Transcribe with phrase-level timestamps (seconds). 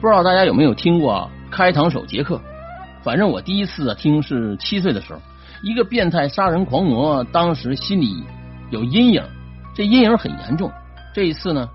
[0.00, 2.40] 不知道大家有没有听过开膛手杰克？
[3.02, 5.20] 反正我第一次听是七岁的时候，
[5.62, 8.22] 一个变态杀人狂魔，当时心里
[8.70, 9.22] 有阴影，
[9.74, 10.70] 这阴影很严重。
[11.12, 11.68] 这一次呢，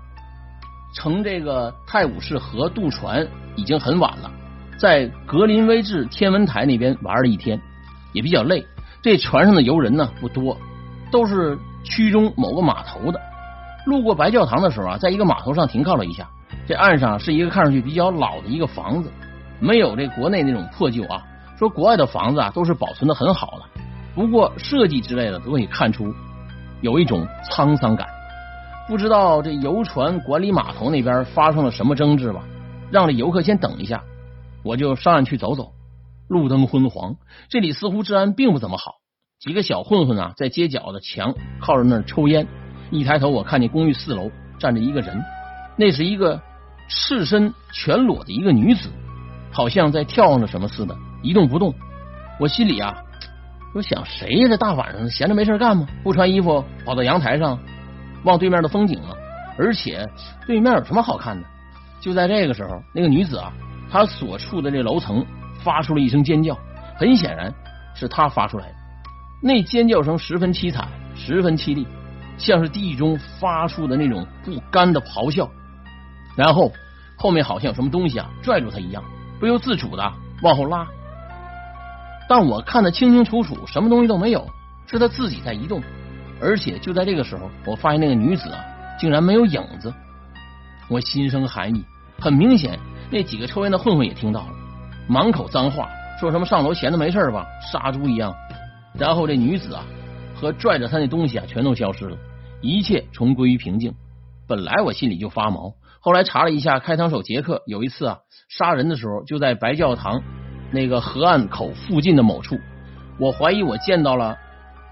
[0.94, 3.26] 乘这个泰晤士河渡船
[3.56, 4.30] 已经很晚了，
[4.78, 7.60] 在格林威治天文台那边玩了一天，
[8.14, 8.64] 也比较累。
[9.02, 10.56] 这船上的游人呢不多，
[11.12, 13.20] 都是区中某个码头的。
[13.84, 16.28] 路过白教堂的时候啊，在一个码头上停靠了一下。
[16.66, 19.10] 这岸上是一个看上去比较老的一个房子，
[19.60, 21.22] 没有这国内那种破旧啊。
[21.58, 23.82] 说国外的房子啊都是保存的很好的，
[24.14, 26.14] 不过设计之类的都可以看出
[26.80, 28.08] 有一种沧桑感。
[28.88, 32.42] 不知道这游船管理码头那边发生了什么争执吧？
[32.90, 34.02] 让这游客先等一下，
[34.62, 35.72] 我就上岸去走走。
[36.28, 37.16] 路灯昏黄，
[37.50, 38.94] 这里似乎治安并不怎么好。
[39.38, 42.46] 几个小混混啊在街角的墙靠着那儿抽烟。
[42.94, 45.22] 一抬头，我看见公寓四楼站着一个人，
[45.76, 46.40] 那是一个。
[46.86, 48.90] 赤身全裸的一个女子，
[49.50, 51.74] 好像在眺望着什么似的，一动不动。
[52.38, 52.94] 我心里啊，
[53.74, 54.48] 我想谁呀？
[54.50, 55.86] 这大晚上的闲着没事干吗？
[56.02, 57.58] 不穿衣服跑到阳台上
[58.24, 59.16] 望对面的风景啊？
[59.58, 60.06] 而且
[60.46, 61.48] 对面有什么好看的？
[62.02, 63.50] 就在这个时候，那个女子啊，
[63.90, 65.24] 她所处的这楼层
[65.62, 66.54] 发出了一声尖叫，
[66.98, 67.50] 很显然
[67.94, 68.74] 是她发出来的。
[69.42, 71.88] 那尖叫声十分凄惨，十分凄厉，
[72.38, 75.48] 像是地狱中发出的那种不甘的咆哮。
[76.36, 76.72] 然后
[77.16, 79.02] 后面好像有什么东西啊拽住他一样，
[79.38, 80.86] 不由自主的往后拉。
[82.28, 84.46] 但我看得清清楚楚，什么东西都没有，
[84.86, 85.82] 是他自己在移动。
[86.40, 88.58] 而且就在这个时候，我发现那个女子啊
[88.98, 89.92] 竟然没有影子，
[90.88, 91.84] 我心生寒意。
[92.18, 92.78] 很明显，
[93.10, 94.48] 那几个抽烟的混混也听到了，
[95.06, 95.88] 满口脏话，
[96.18, 98.34] 说什么上楼闲的没事吧，杀猪一样。
[98.98, 99.84] 然后这女子啊
[100.44, 102.18] 和拽着他那东西啊全都消失了，
[102.60, 103.94] 一切重归于平静。
[104.46, 105.72] 本来我心里就发毛。
[106.00, 108.18] 后来查了一下，开膛手杰克有一次啊
[108.50, 110.22] 杀人的时候就在白教堂
[110.70, 112.58] 那个河岸口附近的某处。
[113.18, 114.36] 我怀疑我见到了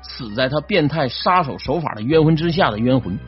[0.03, 3.19] 死在他变态杀手手法的冤魂之下的冤魂。